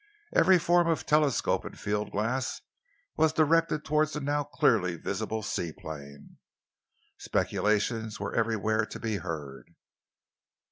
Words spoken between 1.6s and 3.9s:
and field glass was directed